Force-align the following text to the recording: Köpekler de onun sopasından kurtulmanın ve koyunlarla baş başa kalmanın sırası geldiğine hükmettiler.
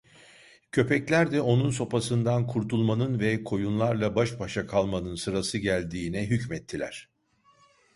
Köpekler 0.71 1.31
de 1.31 1.41
onun 1.41 1.69
sopasından 1.69 2.47
kurtulmanın 2.47 3.19
ve 3.19 3.43
koyunlarla 3.43 4.15
baş 4.15 4.39
başa 4.39 4.67
kalmanın 4.67 5.15
sırası 5.15 5.57
geldiğine 5.57 6.25
hükmettiler. 6.27 7.09